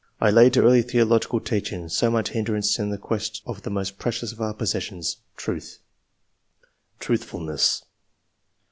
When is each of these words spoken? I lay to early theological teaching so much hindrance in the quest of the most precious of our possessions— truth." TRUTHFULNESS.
I 0.19 0.31
lay 0.31 0.49
to 0.49 0.63
early 0.63 0.81
theological 0.81 1.39
teaching 1.39 1.87
so 1.87 2.09
much 2.09 2.29
hindrance 2.29 2.79
in 2.79 2.89
the 2.89 2.97
quest 2.97 3.43
of 3.45 3.61
the 3.61 3.69
most 3.69 3.99
precious 3.99 4.31
of 4.31 4.41
our 4.41 4.55
possessions— 4.55 5.17
truth." 5.37 5.77
TRUTHFULNESS. 6.99 7.83